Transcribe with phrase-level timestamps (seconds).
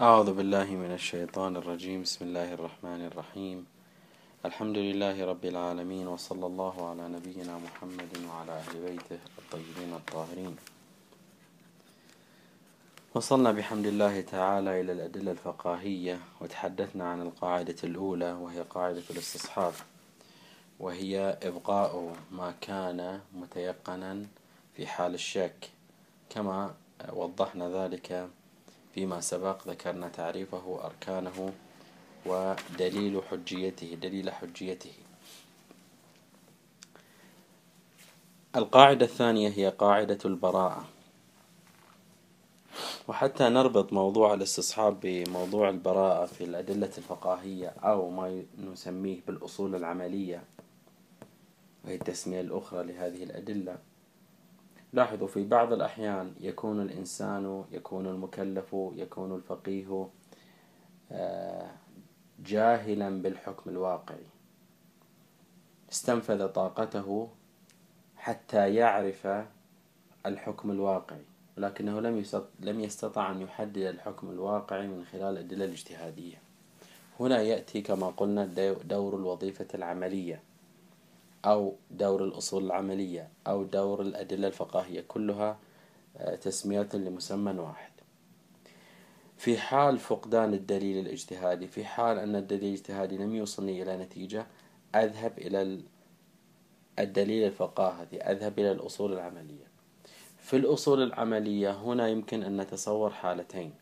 [0.00, 2.02] أعوذ بالله من الشيطان الرجيم.
[2.02, 3.66] بسم الله الرحمن الرحيم.
[4.44, 10.56] الحمد لله رب العالمين وصلى الله على نبينا محمد وعلى أهل بيته الطيبين الطاهرين.
[13.14, 19.74] وصلنا بحمد الله تعالى إلى الأدلة الفقاهية وتحدثنا عن القاعدة الأولى وهي قاعدة الاستصحاب
[20.80, 24.26] وهي إبقاء ما كان متيقنا
[24.74, 25.70] في حال الشك.
[26.30, 26.74] كما
[27.12, 28.30] وضحنا ذلك
[28.94, 31.52] فيما سبق ذكرنا تعريفه أركانه
[32.26, 34.92] ودليل حجيته دليل حجيته.
[38.56, 40.84] القاعدة الثانية هي قاعدة البراءة.
[43.08, 50.42] وحتى نربط موضوع الاستصحاب بموضوع البراءة في الأدلة الفقاهية أو ما نسميه بالأصول العملية
[51.84, 53.78] وهي التسمية الأخرى لهذه الأدلة
[54.92, 60.08] لاحظوا في بعض الأحيان يكون الإنسان يكون المكلف يكون الفقيه
[61.12, 61.70] آه،
[62.46, 64.26] جاهلا بالحكم الواقعي.
[65.92, 67.28] استنفذ طاقته
[68.16, 69.28] حتى يعرف
[70.26, 71.24] الحكم الواقعي
[71.58, 72.24] ولكنه لم
[72.60, 76.36] لم يستطع أن يحدد الحكم الواقعي من خلال الأدلة الاجتهادية.
[77.20, 78.44] هنا يأتي كما قلنا
[78.84, 80.42] دور الوظيفة العملية.
[81.44, 85.58] أو دور الأصول العملية أو دور الأدلة الفقهية كلها
[86.16, 87.90] آه، تسميات لمسمى واحد.
[89.36, 94.46] في حال فقدان الدليل الاجتهادي في حال أن الدليل الاجتهادي لم يوصلني إلى نتيجة
[94.94, 95.80] أذهب إلى
[96.98, 99.70] الدليل الفقاهي أذهب إلى الأصول العملية.
[100.38, 103.72] في الأصول العملية هنا يمكن أن نتصور حالتين.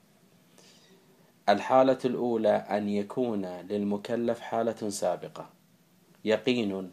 [1.48, 5.50] الحالة الأولى أن يكون للمكلف حالة سابقة
[6.24, 6.92] يقين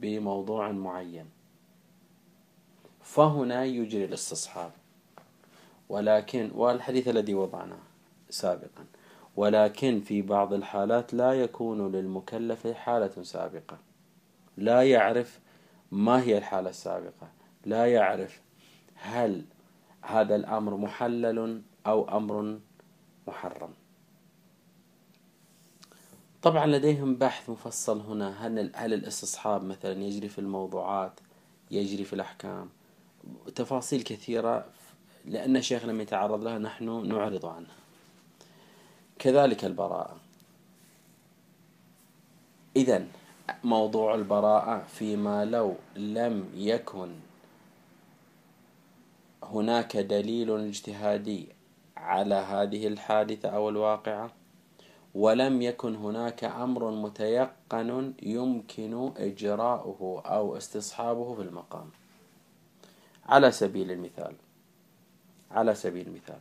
[0.00, 1.26] بموضوع معين.
[3.02, 4.70] فهنا يجري الاستصحاب.
[5.88, 7.78] ولكن والحديث الذي وضعناه
[8.30, 8.84] سابقا.
[9.36, 13.78] ولكن في بعض الحالات لا يكون للمكلف حالة سابقة.
[14.56, 15.40] لا يعرف
[15.90, 17.28] ما هي الحالة السابقة.
[17.64, 18.40] لا يعرف
[18.94, 19.44] هل
[20.02, 22.58] هذا الأمر محلل أو أمر
[23.28, 23.70] محرم.
[26.46, 28.46] طبعا لديهم بحث مفصل هنا.
[28.46, 31.20] هل هل الاستصحاب مثلا يجري في الموضوعات
[31.70, 32.68] يجري في الأحكام؟
[33.54, 34.66] تفاصيل كثيرة
[35.24, 37.76] لأن الشيخ لم يتعرض لها نحن نعرض عنها.
[39.18, 40.16] كذلك البراءة.
[42.76, 43.06] إذا
[43.64, 47.14] موضوع البراءة فيما لو لم يكن
[49.42, 51.48] هناك دليل اجتهادي
[51.96, 54.45] على هذه الحادثة أو الواقعة؟
[55.16, 61.90] ولم يكن هناك أمر متيقن يمكن إجراؤه أو استصحابه في المقام.
[63.26, 64.34] على سبيل المثال
[65.50, 66.38] على سبيل المثال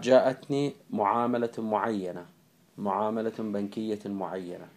[0.00, 2.26] جاءتني معاملة معينة
[2.78, 4.68] معاملة بنكية معينة.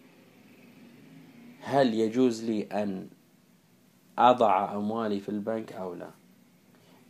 [1.61, 3.07] هل يجوز لي أن
[4.17, 6.09] أضع أموالي في البنك أو لا؟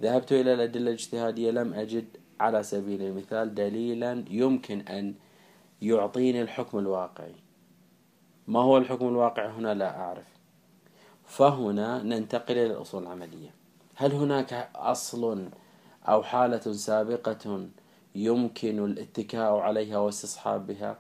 [0.02, 2.06] ذهبت إلى الأدلة الاجتهادية لم أجد.
[2.40, 5.14] على سبيل المثال دليلا يمكن أن
[5.82, 7.36] يعطيني الحكم الواقعي.
[8.48, 10.28] ما هو الحكم الواقعي هنا لا أعرف.
[11.26, 13.54] فهنا ننتقل إلى الأصول العملية.
[13.96, 15.50] هل هناك أصل
[16.08, 17.68] أو حالة سابقة
[18.16, 21.00] يمكن الاتكاء عليها واستصحاب بها؟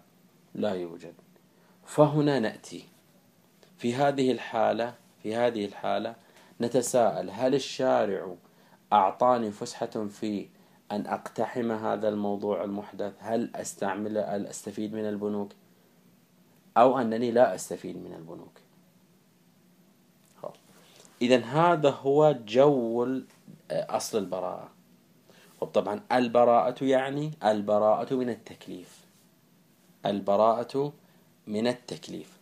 [0.55, 1.13] لا يوجد.
[1.85, 2.83] فهنا نأتي.
[3.77, 4.93] في هذه الحالة
[5.23, 6.15] في هذه الحالة
[6.61, 8.35] نتساءل هل الشارع
[8.93, 10.47] أعطاني فسحة في
[10.91, 15.51] أن أقتحم هذا الموضوع المحدث؟ هل أستعمل هل أستفيد من البنوك؟
[16.77, 18.59] أو أنني لا أستفيد من البنوك.
[21.21, 23.21] إذا هذا هو جو
[23.71, 24.69] أصل البراءة.
[25.61, 29.05] وطبعا البراءة يعني البراءة من التكليف.
[30.05, 30.93] البراءة
[31.47, 32.37] من التكليف.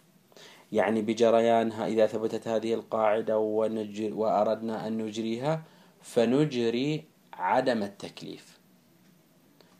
[0.71, 5.63] يعني بجريانها إذا ثبتت هذه القاعدة وأردنا أن نجريها
[6.01, 7.03] فنجري
[7.39, 8.59] عدم التكليف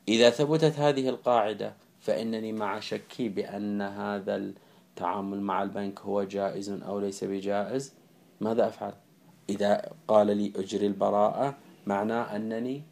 [0.08, 7.00] إذا ثبتت هذه القاعدة فإنني مع شكي بأن هذا التعامل مع البنك هو جائز أو
[7.00, 7.94] ليس بجائز
[8.42, 8.94] ماذا أفعل؟
[9.50, 11.58] إذا قال لي أجري البراءة
[11.88, 12.84] معناه أنني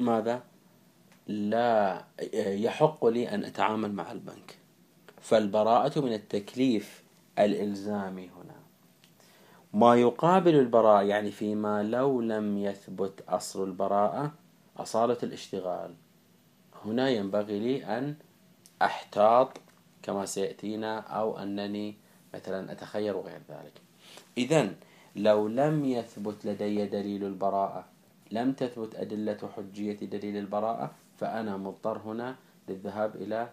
[0.00, 0.42] ماذا؟
[1.26, 2.04] لا
[2.34, 4.58] يحق لي أن أتعامل مع البنك
[5.20, 7.02] فالبراءة من التكليف
[7.38, 8.61] الإلزامي هنا
[9.74, 14.32] ما يقابل البراءة يعني فيما لو لم يثبت أصل البراءة
[14.76, 15.94] أصالة الاشتغال.
[16.84, 18.14] هنا ينبغي لي أن
[18.82, 19.60] أحتاط
[20.02, 21.94] كما سيأتينا أو أنني
[22.34, 23.72] مثلا أتخير غير ذلك.
[24.38, 24.74] إذا
[25.16, 27.84] لو لم يثبت لدي دليل البراءة
[28.30, 32.36] لم تثبت أدلة حجية دليل البراءة فأنا مضطر هنا
[32.68, 33.48] للذهاب إلى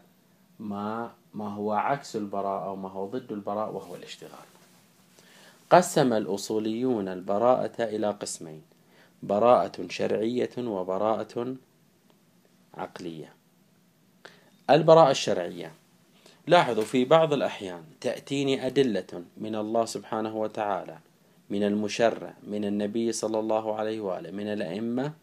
[0.59, 4.58] ما ما هو عكس البراءة أو ما هو ضد البراءة وهو الاشتغال.
[5.69, 8.61] قسم الأصوليون البراءة إلى قسمين
[9.23, 11.55] براءة شرعية وبراءة
[12.73, 13.33] عقلية.
[14.69, 15.71] البراءة الشرعية
[16.47, 20.97] لاحظوا في بعض الأحيان تأتيني أدلة من الله سبحانه وتعالى
[21.49, 25.13] من المشرع من النبي صلى الله عليه وآله من الأئمة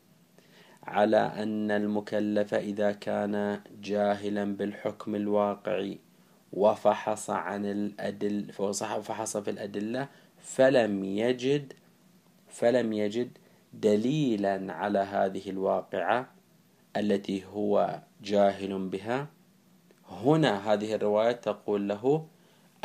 [0.83, 5.99] على أن المكلف إذا كان جاهلا بالحكم الواقعي
[6.53, 8.53] وفحص عن الأدل
[9.03, 10.09] فحص في الأدلة
[10.47, 11.73] فلم يجد
[12.49, 13.39] فلم يجد
[13.73, 16.33] دليلا على هذه الواقعة
[16.97, 19.29] التي هو جاهل بها.
[20.09, 22.27] هنا هذه الرواية تقول له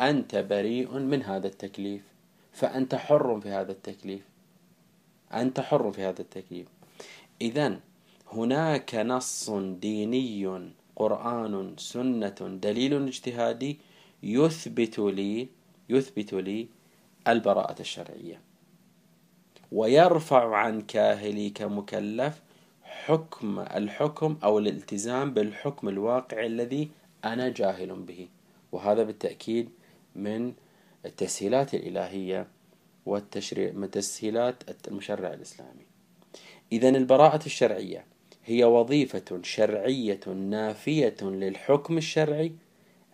[0.00, 2.02] أنت بريء من هذا التكليف
[2.52, 4.22] فأنت حر في هذا التكليف.
[5.32, 6.66] أنت حر في هذا التكليف.
[7.40, 7.80] إذا
[8.32, 9.50] هناك نص
[9.80, 13.78] ديني قرآن سنة دليل اجتهادي
[14.22, 15.48] يثبت لي
[15.88, 16.68] يثبت لي
[17.28, 18.40] البراءة الشرعية.
[19.72, 22.42] ويرفع عن كاهلي كمكلف
[22.82, 26.90] حكم الحكم أو الالتزام بالحكم الواقع الذي
[27.24, 28.28] أنا جاهل به.
[28.72, 29.70] وهذا بالتأكيد
[30.16, 30.52] من
[31.06, 32.46] التسهيلات الإلهية
[33.06, 35.86] والتشريع من تسهيلات المشرع الإسلامي.
[36.72, 38.04] إذا البراءة الشرعية
[38.44, 42.52] هي وظيفة شرعية نافية للحكم الشرعي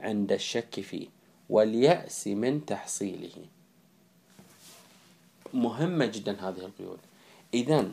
[0.01, 1.07] عند الشك فيه
[1.49, 3.45] واليأس من تحصيله.
[5.55, 6.99] مهمة جدا هذه القيود.
[7.55, 7.91] إذا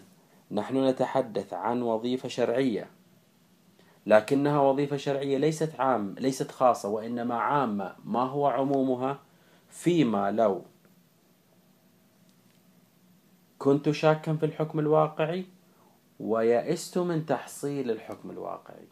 [0.52, 2.88] نحن نتحدث عن وظيفة شرعية.
[4.06, 7.96] لكنها وظيفة شرعية ليست عام ليست خاصة وإنما عامة.
[8.06, 9.20] ما هو عمومها؟
[9.70, 10.62] فيما لو
[13.60, 15.46] كنت شاكا في الحكم الواقعي
[16.20, 18.88] ويئست من تحصيل الحكم الواقعي.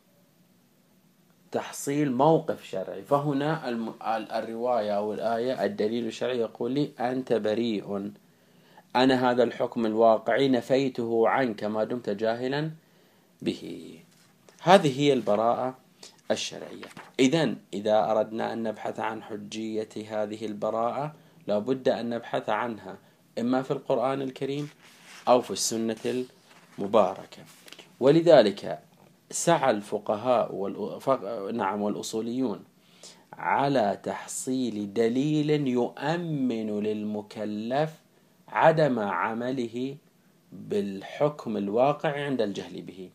[1.52, 3.02] تحصيل موقف شرعي.
[3.02, 3.70] فهنا
[4.40, 8.12] الرواية أو الآية الدليل الشرعي يقول لي أنت بريء.
[8.96, 12.72] أنا هذا الحكم الواقعي نفيته عنك ما دمت جاهلا
[13.42, 14.00] به
[14.62, 15.78] هذه هي البراءة
[16.32, 16.86] الشرعية
[17.20, 21.14] إذا إذا أردنا أن نبحث عن حجية هذه البراءة
[21.48, 22.98] لابد أن نبحث عنها
[23.40, 24.70] إما في القرآن الكريم
[25.28, 26.26] أو في السنة
[26.80, 27.44] المباركة
[28.00, 28.80] ولذلك
[29.32, 30.72] سعى الفقهاء.
[31.52, 32.64] نعم والأصوليون
[33.34, 38.03] على تحصيل دليل يؤمن للمكلف
[38.54, 39.98] عدم عمله
[40.52, 43.10] بالحكم الواقع عند الجهل به.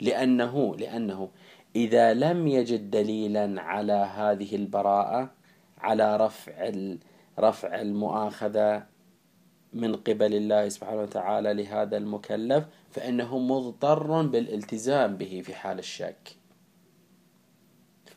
[0.00, 1.30] لأنه لأنه
[1.76, 5.30] إذا لم يجد دليلا على هذه البراءة
[5.78, 6.72] على رفع
[7.38, 8.86] رفع المؤاخذة
[9.72, 16.36] من قبل الله سبحانه وتعالى لهذا المكلف فإنه مضطر بالالتزام به في حال الشك.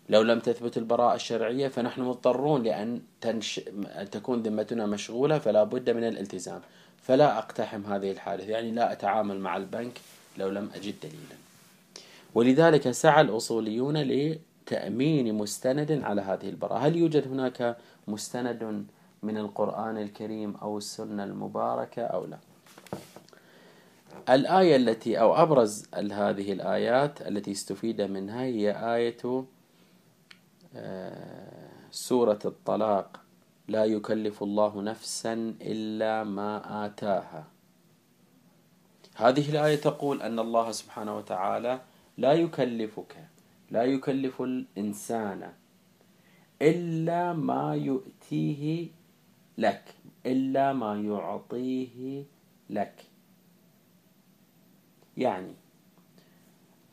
[0.09, 3.61] لو لم تثبت البراءة الشرعية فنحن مضطرون لأن تنش...
[4.11, 6.61] تكون ذمتنا مشغولة فلا بد من الالتزام.
[7.01, 9.99] فلا أقتحم هذه الحادثة يعني لا أتعامل مع البنك
[10.37, 11.35] لو لم أجد دليلا.
[12.35, 16.77] ولذلك سعى الأصوليون لتأمين مستند على هذه البراءة.
[16.77, 17.77] هل يوجد هناك
[18.07, 18.85] مستند
[19.23, 22.37] من القرآن الكريم أو السنة المباركة أو لا؟
[24.29, 29.45] الآية التي أو أبرز هذه الآيات التي استفيد منها هي آية
[31.91, 33.21] سورة الطلاق
[33.67, 37.47] لا يكلف الله نفسا إلا ما آتاها.
[39.15, 41.81] هذه الآية تقول أن الله سبحانه وتعالى
[42.17, 43.27] لا يكلفك
[43.71, 45.53] لا يكلف الإنسان
[46.61, 48.87] إلا ما يؤتيه
[49.57, 49.95] لك
[50.25, 52.23] إلا ما يعطيه
[52.69, 53.01] لك.
[55.17, 55.53] يعني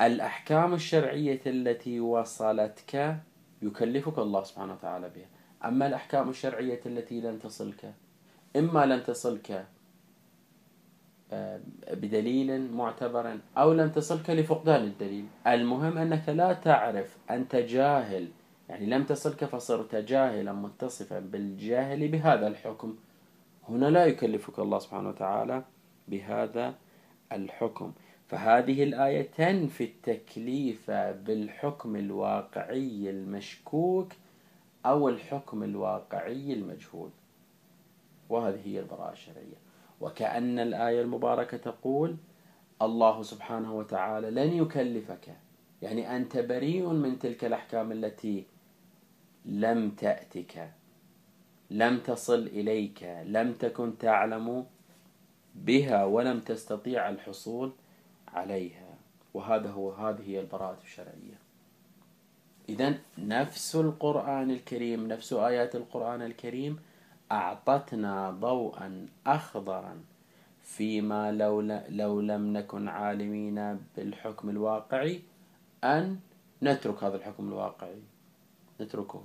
[0.00, 3.16] الأحكام الشرعية التي وصلتك
[3.66, 5.26] يكلفك الله سبحانه وتعالى بها.
[5.68, 7.94] أما الأحكام الشرعية التي لن تصلك
[8.56, 9.66] إما لن تصلك
[11.90, 15.26] بدليل معتبر أو لم تصلك لفقدان الدليل.
[15.46, 18.28] المهم أنك لا تعرف أنت جاهل.
[18.68, 22.96] يعني لم تصلك فصرت جاهلا متصفا بالجاهل بهذا الحكم.
[23.68, 25.64] هنا لا يكلفك الله سبحانه وتعالى
[26.08, 26.74] بهذا
[27.32, 27.92] الحكم.
[28.26, 34.12] فهذه الآية تنفي التكليف بالحكم الواقعي المشكوك
[34.86, 37.10] أو الحكم الواقعي المجهول.
[38.28, 39.56] وهذه هي البراءة الشرعية.
[40.00, 42.16] وكأن الآية المباركة تقول
[42.82, 45.36] الله سبحانه وتعالى لن يكلفك
[45.82, 48.44] يعني أنت بريء من تلك الأحكام التي
[49.44, 50.72] لم تأتك
[51.70, 54.66] لم تصل إليك لم تكن تعلم
[55.54, 57.72] بها ولم تستطيع الحصول.
[58.36, 58.94] عليها.
[59.34, 61.38] وهذا هو هذه هي البراءة الشرعية.
[62.68, 66.78] إذا نفس القرآن الكريم نفس آيات القرآن الكريم
[67.32, 70.04] أعطتنا ضوءا أخضرا
[70.62, 75.20] فيما لو, لو لم نكن عالمين بالحكم الواقعي
[75.84, 76.18] أن
[76.62, 78.02] نترك هذا الحكم الواقعي.
[78.80, 79.24] نتركه.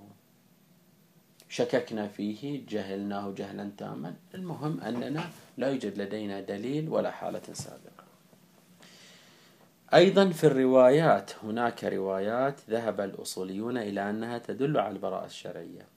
[1.50, 4.16] شككنا فيه جهلناه جهلا تاما.
[4.36, 5.24] المهم أننا
[5.58, 7.91] لا يوجد لدينا دليل ولا حالة سابقة.
[9.94, 15.88] أيضا في الروايات هناك روايات ذهب الأصوليون إلى أنها تدل على البراءة الشرعية.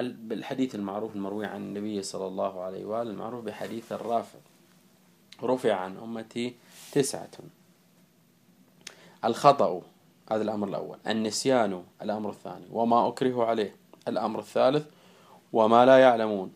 [0.00, 4.38] بالحديث المعروف المروي عن النبي صلى الله عليه وآله المعروف بحديث الرافع.
[5.42, 6.54] رفع عن أمتي
[6.92, 7.30] تسعة.
[9.24, 9.82] الخطأ
[10.30, 10.98] هذا الأمر الأول.
[11.06, 12.66] النسيان الأمر الثاني.
[12.70, 13.76] وما أكره عليه
[14.08, 14.86] الأمر الثالث.
[15.52, 16.52] وما لا يعلمون.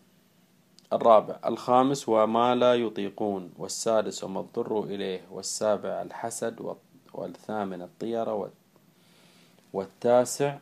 [0.93, 6.75] الرابع الخامس وما لا يطيقون والسادس وما اضطروا إليه والسابع الحسد
[7.13, 8.51] والثامن الطيرة
[9.73, 10.57] والتاسع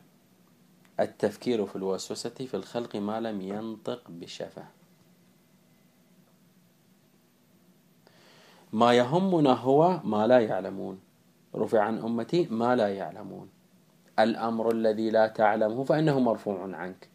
[0.99, 4.63] التفكير في الوسوسة في الخلق ما لم ينطق بشفه.
[8.73, 10.99] ما يهمنا هو ما لا يعلمون.
[11.55, 13.49] رفع عن أمتي ما لا يعلمون.
[14.19, 17.09] الأمر الذي لا تعلمه فإنه مرفوع عنك.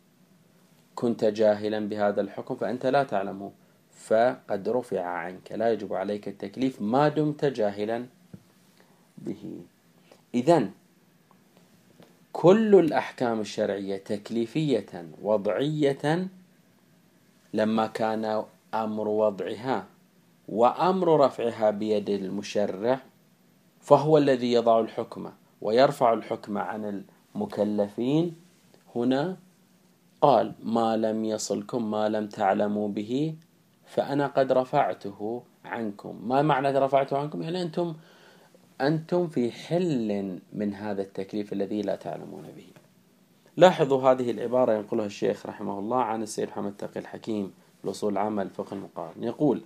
[0.94, 3.52] كنت جاهلا بهذا الحكم فأنت لا تعلمه
[3.90, 5.52] فقد رفع عنك.
[5.52, 6.82] لا يجب عليك التكليف.
[6.82, 8.06] ما دمت جاهلا
[9.18, 9.60] به.
[10.34, 10.68] إذا
[12.32, 16.28] كل الأحكام الشرعية تكليفية وضعية
[17.54, 19.86] لما كان أمر وضعها
[20.48, 23.00] وأمر رفعها بيد المشرع
[23.80, 25.30] فهو الذي يضع الحكم
[25.62, 28.36] ويرفع الحكم عن المكلفين.
[28.96, 29.36] هنا
[30.24, 33.34] قال ما لم يصلكم ما لم تعلموا به
[33.86, 36.28] فأنا قد رفعته عنكم.
[36.28, 37.94] ما معنى رفعته عنكم؟ يعني أنتم
[38.80, 42.66] أنتم في حل من هذا التكليف الذي لا تعلمون به.
[43.56, 47.52] لاحظوا هذه العبارة ينقلها الشيخ رحمه الله عن السيد محمد تقي الحكيم
[47.84, 49.22] الأصول العامة الفقه المقارن.
[49.22, 49.62] يقول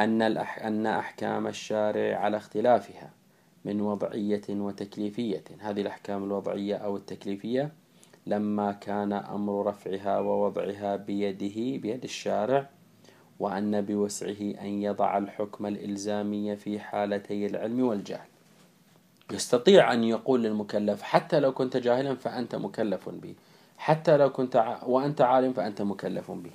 [0.00, 3.10] أن, أن أحكام الشارع على اختلافها
[3.64, 5.44] من وضعية وتكليفية.
[5.58, 7.83] هذه الأحكام الوضعية أو التكليفية
[8.26, 12.68] لما كان أمر رفعها ووضعها بيده بيد الشارع
[13.40, 18.26] وأن بوسعه أن يضع الحكم الإلزامي في حالتي العلم والجهل.
[19.32, 23.34] يستطيع أن يقول للمكلف حتى لو كنت جاهلا فأنت مكلف به.
[23.78, 26.50] حتى لو كنت وأنت عالم فأنت مكلف به.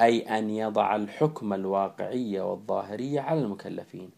[0.00, 4.10] أي أن يضع الحكم الواقعي والظاهري على المكلفين.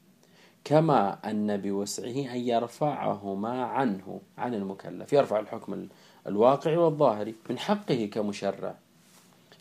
[0.65, 5.13] كما أن بوسعه أن يرفعهما عنه عن المكلف.
[5.13, 5.89] يرفع الحكم
[6.27, 8.75] الواقعي والظاهري من حقه كمشرع.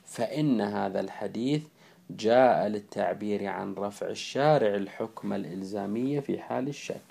[0.06, 1.64] فإن هذا الحديث
[2.10, 7.02] جاء للتعبير عن رفع الشارع الحكم الإلزامية في حال الشك.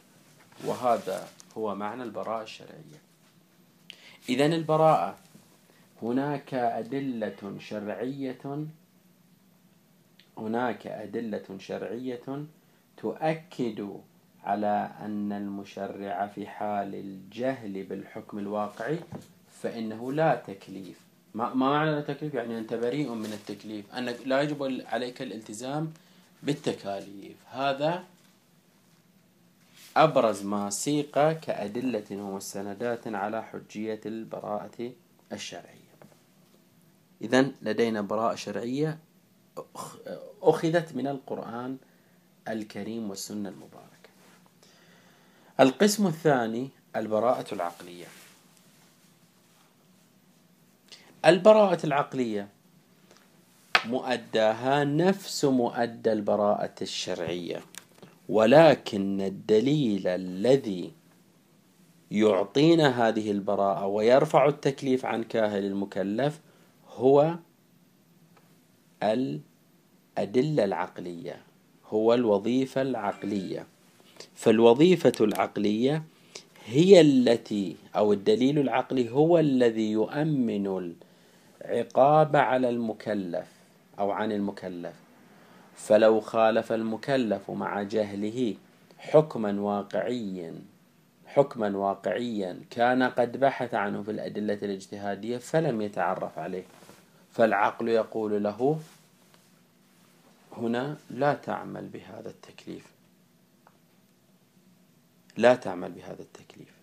[0.65, 1.29] وهذا
[1.59, 3.01] هو معنى البراءة الشرعية.
[4.29, 5.17] إذا البراءة
[6.03, 8.67] هناك أدلة شرعية
[10.39, 12.45] هناك أدلة شرعية
[12.97, 14.01] تؤكد
[14.45, 18.99] على أن المشرع في حال الجهل بالحكم الواقعي
[19.63, 20.99] فإنه لا تكليف.
[21.35, 23.95] ما, ما معنى لا تكليف؟ يعني أنت بريء من التكليف.
[23.95, 25.93] أنك لا يجب عليك الالتزام
[26.43, 27.37] بالتكاليف.
[27.51, 28.05] هذا
[29.97, 34.93] أبرز ما سيق كأدلة ومستندات على حجية البراءة
[35.33, 35.81] الشرعية.
[37.23, 38.99] إذا لدينا براءة شرعية
[40.43, 41.77] أخذت من القرآن
[42.49, 44.11] الكريم والسنة المباركة.
[45.61, 48.07] القسم الثاني البراءة العقلية.
[51.27, 52.49] البراءة العقلية.
[53.87, 57.61] مؤداها نفس مؤدى البراءة الشرعية.
[58.29, 60.93] ولكن الدليل الذي
[62.11, 66.41] يعطينا هذه البراءة ويرفع التكليف عن كاهل المكلف
[66.89, 67.35] هو
[69.03, 71.43] الأدلة العقلية
[71.89, 73.67] هو الوظيفة العقلية.
[74.35, 76.03] فالوظيفة العقلية
[76.67, 80.67] هي التي أو الدليل العقلي هو الذي يؤمن
[81.65, 83.47] العقاب على المكلف
[83.99, 84.95] أو عن المكلف.
[85.75, 88.57] فلو خالف المكلف مع جهله
[88.99, 90.55] حكما واقعيا
[91.27, 96.65] حكما واقعيا كان قد بحث عنه في الأدلة الاجتهادية فلم يتعرف عليه.
[97.31, 98.81] فالعقل يقول له
[100.57, 102.87] هنا لا تعمل بهذا التكليف.
[105.37, 106.80] لا تعمل بهذا التكليف.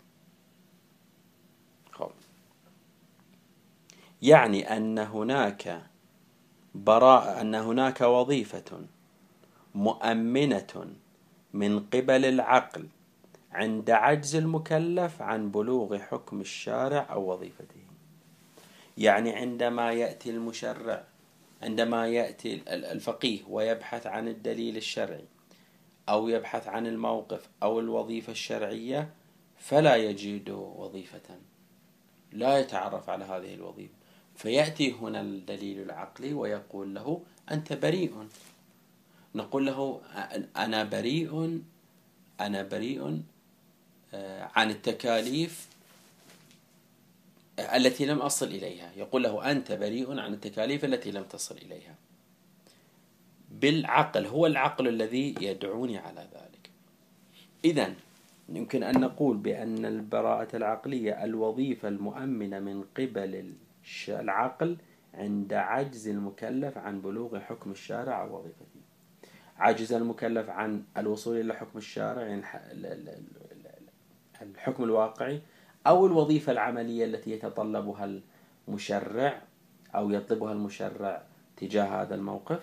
[4.22, 5.82] يعني أن هناك
[6.76, 8.82] براءة أن هناك وظيفة
[9.76, 10.88] مؤمنة
[11.54, 12.88] من قبل العقل
[13.52, 17.82] عند عجز المكلف عن بلوغ حكم الشارع أو وظيفته.
[18.98, 21.04] يعني عندما يأتي المشرع
[21.64, 25.26] عندما يأتي الفقيه ويبحث عن الدليل الشرعي
[26.10, 29.10] أو يبحث عن الموقف أو الوظيفة الشرعية
[29.58, 31.38] فلا يجد وظيفة
[32.32, 33.94] لا يتعرف على هذه الوظيفة.
[34.38, 38.28] فيأتي هنا الدليل العقلي ويقول له أنت بريء.
[39.36, 40.02] نقول له
[40.58, 41.62] أنا بريء
[42.40, 43.22] أنا بريء
[44.14, 45.68] آه، عن التكاليف
[47.60, 48.92] التي لم أصل إليها.
[48.98, 51.96] يقول له أنت بريء عن التكاليف التي لم تصل إليها.
[53.52, 56.70] بالعقل هو العقل الذي يدعوني على ذلك.
[57.66, 57.94] إذا
[58.50, 63.54] يمكن أن نقول بأن البراءة العقلية الوظيفة المؤمنة من قبل
[64.10, 64.78] العقل
[65.14, 68.66] عند عجز المكلف عن بلوغ حكم الشارع أو وظيفته.
[69.58, 72.44] عجز المكلف عن الوصول إلى حكم الشارع يعني
[74.42, 75.42] الحكم الواقعي
[75.88, 78.22] أو الوظيفة العملية التي يتطلبها
[78.68, 79.42] المشرع
[79.96, 81.24] أو يطلبها المشرع
[81.58, 82.60] تجاه هذا الموقف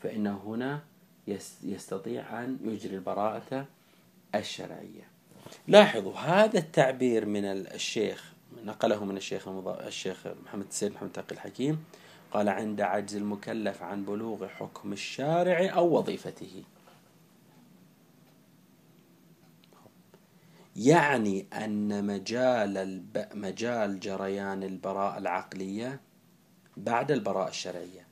[0.00, 0.80] فإنه هنا
[1.62, 3.66] يستطيع أن يجري البراءة
[4.34, 5.08] الشرعية.
[5.68, 8.33] لاحظوا هذا التعبير من الشيخ
[8.64, 11.84] نقله من الشيخ الشيخ محمد السيد محمد تقي الحكيم
[12.32, 16.64] قال عند عجز المكلف عن بلوغ حكم الشارع أو وظيفته.
[20.76, 23.26] يعني أن مجال الب...
[23.34, 26.00] مجال جريان البراءة العقلية
[26.76, 28.06] بعد البراءة الشرعية.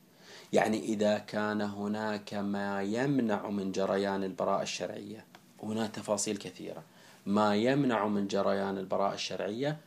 [0.53, 5.25] يعني إذا كان هناك ما يمنع من جريان البراءة الشرعية
[5.63, 6.83] هنا تفاصيل كثيرة.
[7.25, 9.77] ما يمنع من جريان البراءة الشرعية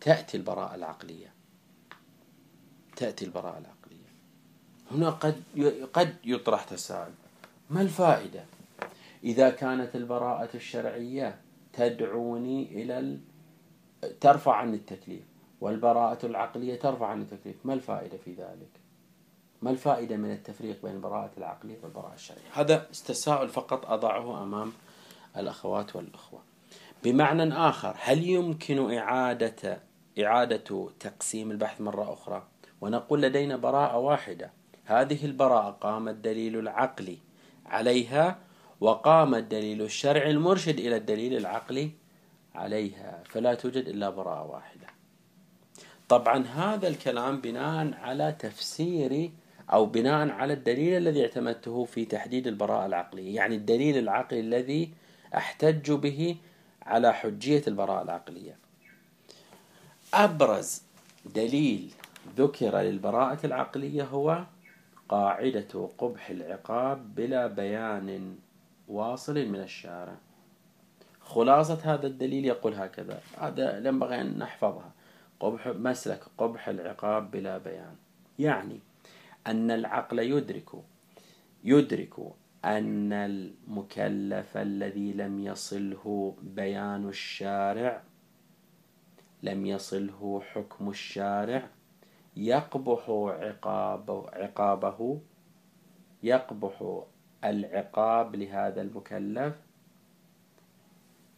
[0.00, 1.32] تأتي البراءة العقلية.
[2.96, 4.06] تأتي البراءة العقلية.
[4.90, 5.42] هنا قد
[5.92, 7.12] قد يطرح تساؤل.
[7.70, 8.44] ما الفائدة؟
[9.24, 11.40] إذا كانت البراءة الشرعية
[11.72, 13.18] تدعوني إلى.
[14.20, 15.24] ترفع عني التكليف
[15.60, 18.68] والبراءة العقلية ترفع عني التكليف ما الفائدة في ذلك؟
[19.62, 24.72] ما الفائدة من التفريق بين البراءة العقلية والبراءة الشرعية؟ هذا تساؤل فقط أضعه أمام
[25.36, 26.40] الأخوات والأخوة.
[27.04, 29.80] بمعنى آخر هل يمكن إعادة
[30.24, 32.46] إعادة تقسيم البحث مرة أخرى.
[32.80, 34.50] ونقول لدينا براءة واحدة.
[34.84, 37.18] هذه البراءة قام الدليل العقلي
[37.66, 38.38] عليها
[38.80, 41.90] وقام الدليل الشرعي المرشد إلى الدليل العقلي
[42.54, 43.22] عليها.
[43.24, 44.86] فلا توجد إلا براءة واحدة.
[46.08, 49.30] طبعا هذا الكلام بناء على تفسير
[49.72, 53.36] أو بناء على الدليل الذي اعتمدته في تحديد البراءة العقلية.
[53.36, 54.90] يعني الدليل العقلي الذي
[55.36, 56.36] أحتج به
[56.82, 58.65] على حجية البراءة العقلية.
[60.14, 60.82] أبرز
[61.34, 61.92] دليل
[62.36, 64.44] ذكر للبراءة العقلية هو
[65.08, 68.36] قاعدة قبح العقاب بلا بيان
[68.88, 70.16] واصل من الشارع.
[71.20, 73.20] خلاصة هذا الدليل يقول هكذا.
[73.38, 74.92] هذا ينبغي أن نحفظها.
[75.40, 77.96] قبح مسلك قبح العقاب بلا بيان.
[78.38, 78.80] يعني
[79.46, 80.70] أن العقل يدرك
[81.64, 82.14] يدرك
[82.64, 88.02] أن المكلف الذي لم يصله بيان الشارع
[89.42, 91.68] لم يصله حكم الشارع
[92.36, 95.20] يقبح عقاب عقابه
[96.22, 97.02] يقبح
[97.44, 99.54] العقاب لهذا المكلف.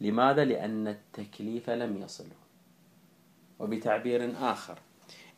[0.01, 2.39] لماذا؟ لأن التكليف لم يصله.
[3.59, 4.79] وبتعبير آخر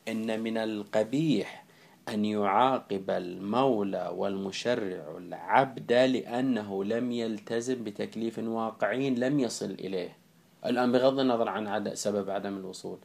[0.07, 1.65] إن من القبيح
[2.09, 10.20] أن يعاقب المولى والمشرع العبد لأنه لم يلتزم بتكليف واقعي لم يصل إليه.
[10.65, 12.97] الآن بغض النظر عن سبب عدم الوصول.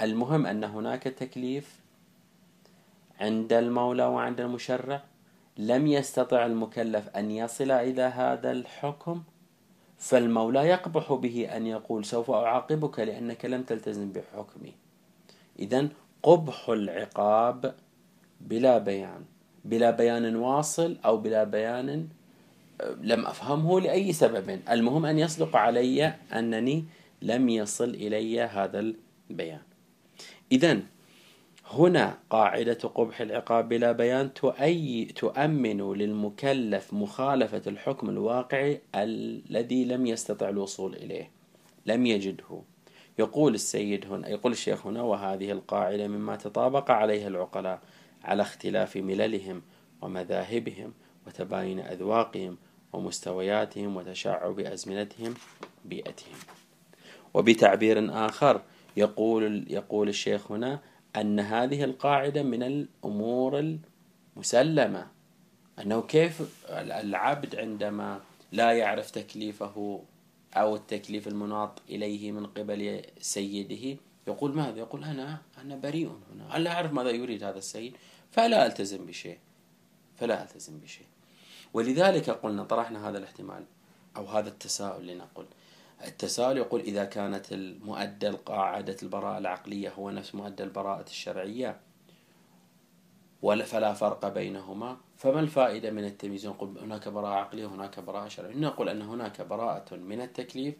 [0.00, 1.80] المهم أن هناك تكليف
[3.20, 5.02] عند المولى وعند المشرع.
[5.58, 9.22] لم يستطع المكلف أن يصل إلى هذا الحكم
[9.98, 14.72] فالمولى يقبح به أن يقول سوف أعاقبك لأنك لم تلتزم بحكمي.
[15.58, 15.88] إذا
[16.22, 17.74] قبح العقاب
[18.40, 19.24] بلا بيان
[19.64, 22.08] بلا بيان واصل أو بلا بيان
[23.00, 24.60] لم أفهمه لأي سبب.
[24.70, 26.84] المهم أن يصدق علي أنني
[27.22, 28.92] لم يصل إلي هذا
[29.30, 29.60] البيان.
[30.52, 30.80] إذا
[31.70, 40.48] هنا قاعدة قبح العقاب بلا بيان تؤي تؤمن للمكلف مخالفة الحكم الواقعي الذي لم يستطع
[40.48, 41.30] الوصول إليه
[41.86, 42.62] لم يجده.
[43.18, 47.80] يقول السيد هنا يقول الشيخ هنا وهذه القاعدة مما تطابق عليها العقلاء
[48.24, 49.62] على اختلاف مللهم
[50.02, 50.92] ومذاهبهم.
[51.26, 52.58] وتباين أذواقهم
[52.92, 55.34] ومستوياتهم وتشعب أزمنتهم
[55.84, 56.38] بيئتهم.
[57.34, 58.62] وبتعبير آخر
[58.96, 60.80] يقول يقول الشيخ هنا
[61.16, 63.78] أن هذه القاعدة من الأمور
[64.36, 65.06] المسلمة.
[65.80, 68.20] أنه كيف العبد عندما
[68.52, 70.02] لا يعرف تكليفه
[70.54, 76.56] أو التكليف المناط إليه من قبل سيده يقول ماذا؟ يقول أنا أنا بريء هنا.
[76.56, 77.96] ألا أعرف ماذا يريد هذا السيد؟
[78.30, 79.38] فلا ألتزم بشيء.
[80.16, 81.06] فلا ألتزم بشيء.
[81.74, 83.64] ولذلك قلنا طرحنا هذا الاحتمال
[84.16, 85.44] أو هذا التساؤل لنقل.
[86.06, 91.80] التساؤل يقول إذا كانت المؤدى القاعدة البراءة العقلية هو نفس مؤدى البراءة الشرعية
[93.64, 98.54] فلا فرق بينهما فما الفائدة من التمييز نقول هناك براءة عقلية وهناك براءة شرعية.
[98.54, 100.74] نقول أن هناك براءة من التكليف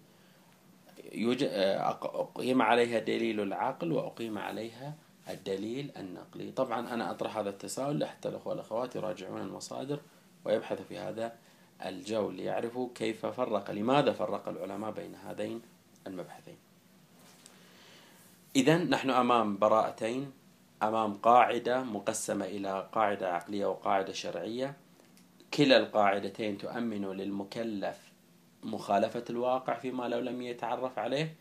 [2.03, 4.95] أقيم عليها دليل العقل وأقيم عليها
[5.31, 6.53] الدليل النقلي.
[6.53, 10.01] طبعا أنا أطرح هذا التساؤل حتى الأخوة والأخوات يراجعون المصادر
[10.45, 11.33] ويبحثوا في هذا
[11.87, 15.63] الجو ليعرفوا كيف فرق لماذا فرق العلماء بين هذين
[16.07, 16.57] المبحثين.
[18.57, 20.33] إذا نحن أمام براءتين
[20.83, 24.77] أمام قاعدة مقسمة إلى قاعدة عقلية وقاعدة شرعية.
[25.55, 27.99] كلا القاعدتين تؤمن للمكلف
[28.63, 31.35] مخالفة الواقع فيما لو لم يتعرف عليه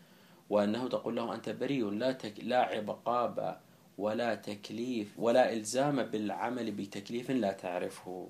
[0.50, 2.34] وأنه تقول له أنت بريء لا, تك...
[2.42, 3.60] لا عقاب
[3.98, 8.28] ولا تكليف ولا إلزام بالعمل بتكليف لا تعرفه.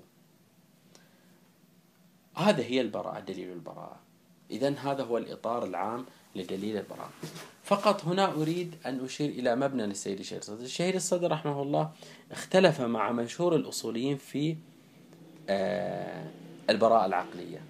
[2.35, 3.99] هذا هي البراءة دليل البراءة.
[4.51, 7.09] إذا هذا هو الإطار العام لدليل البراءة.
[7.63, 10.63] فقط هنا أريد أن أشير إلى مبنى للسيد الشهيد الصدر.
[10.63, 11.91] الشهيد الصدر رحمه الله
[12.31, 14.55] اختلف مع مشهور الأصوليين في
[15.49, 16.25] آه،
[16.69, 17.61] البراءة العقلية.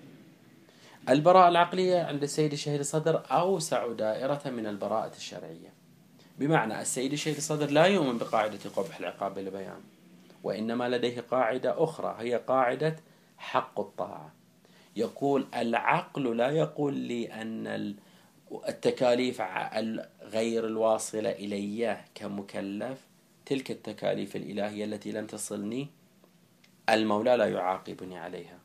[1.10, 5.73] البراءة العقلية عند السيد الشهيد الصدر أوسع دائرة من البراءة الشرعية.
[6.39, 9.82] بمعنى السيد الشهيد الصدر لا يؤمن بقاعدة قبح العقاب بالبيان
[10.43, 12.95] وإنما لديه قاعدة أخرى هي قاعدة
[13.38, 14.35] حق الطاعة.
[14.95, 17.95] يقول العقل لا يقول لي أن
[18.69, 19.41] التكاليف
[20.21, 22.99] غير الواصلة إلي كمكلف.
[23.45, 25.88] تلك التكاليف الإلهية التي لم تصلني
[26.89, 28.60] المولى لا يعاقبني عليها.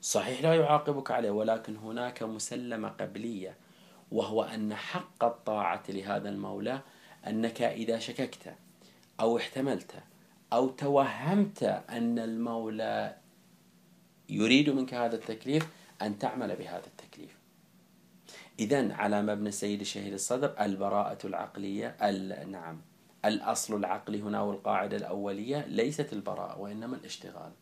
[0.00, 3.56] صحيح لا يعاقبك عليه ولكن هناك مسلمة قبلية
[4.12, 6.80] وهو أن حق الطاعة لهذا المولى
[7.26, 8.54] أنك إذا شككت
[9.20, 9.94] أو احتملت
[10.52, 13.16] أو توهمت أن المولى
[14.28, 15.68] يريد منك هذا التكليف
[16.02, 17.38] أن تعمل بهذا التكليف.
[18.58, 21.96] إذا على مبنى السيد الشهيد الصدر البراءة العقلية
[22.44, 22.80] نعم
[23.24, 27.52] الأصل العقلي هنا والقاعدة الأولية ليست البراءة وإنما الاشتغال.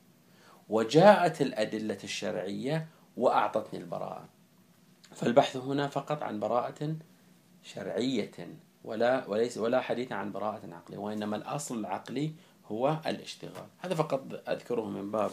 [0.68, 4.28] وجاءت الأدلة الشرعية وأعطتني البراءة.
[5.14, 6.96] فالبحث هنا فقط عن براءة
[7.62, 8.30] شرعية
[8.84, 12.32] ولا وليس ولا حديث عن براءة عقلية وإنما الأصل العقلي
[12.66, 13.66] هو الاشتغال.
[13.78, 15.30] هذا فقط أذكره من باب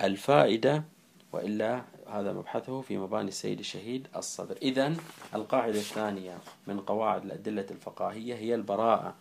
[0.00, 0.84] الفائدة
[1.32, 4.56] وإلا هذا مبحثه في مباني السيد الشهيد الصدر.
[4.62, 4.94] إذا
[5.34, 9.14] القاعدة الثانية من قواعد الأدلة الفقاهية هي البراءة.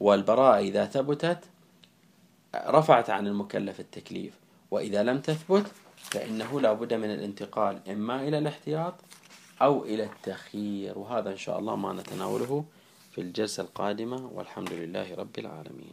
[0.00, 1.38] والبراءة إذا ثبتت
[2.54, 4.34] رفعت عن المكلف التكليف
[4.70, 8.94] وإذا لم تثبت فإنه لا بد من الانتقال إما إلى الاحتياط
[9.62, 10.98] أو إلى التخيير.
[10.98, 12.64] وهذا إن شاء الله ما نتناوله
[13.12, 15.92] في الجلسة القادمة والحمد لله رب العالمين.